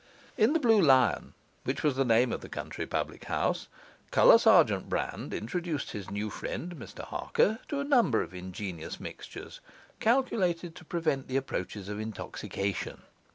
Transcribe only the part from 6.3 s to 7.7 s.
friend, Mr Harker,